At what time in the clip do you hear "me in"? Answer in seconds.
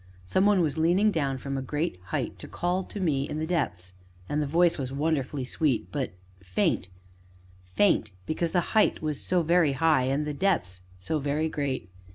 2.99-3.37